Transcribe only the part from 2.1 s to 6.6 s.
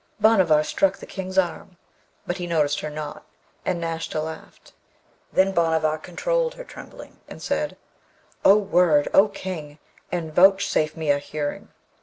but he noticed her not, and Nashta laughed. Then Bhanavar controlled